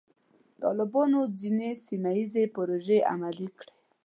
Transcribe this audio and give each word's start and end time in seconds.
طالبانو 0.61 1.19
ځینې 1.39 1.69
سیمه 1.85 2.11
ییزې 2.17 2.43
پروژې 2.55 2.97
عملي 3.13 3.49
کړې. 3.57 3.73